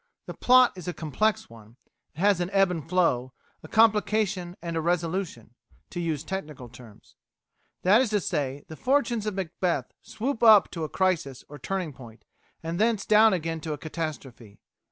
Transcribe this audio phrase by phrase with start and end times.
[0.25, 1.75] The plot is a complex one;
[2.15, 5.53] it has an ebb and flow, a complication and a resolution,
[5.91, 7.13] to use technical terms.
[7.83, 11.93] That is to say, the fortunes of Macbeth swoop up to a crisis or turning
[11.93, 12.25] point,
[12.63, 14.59] and thence down again to a catastrophe.